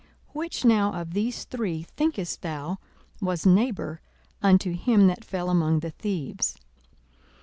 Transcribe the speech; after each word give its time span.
42:010:036 0.29 0.35
Which 0.37 0.65
now 0.65 0.93
of 0.93 1.13
these 1.13 1.43
three, 1.43 1.83
thinkest 1.83 2.41
thou, 2.41 2.79
was 3.21 3.45
neighbour 3.45 4.01
unto 4.41 4.71
him 4.73 5.05
that 5.05 5.23
fell 5.23 5.47
among 5.47 5.81
the 5.81 5.91
thieves? 5.91 6.57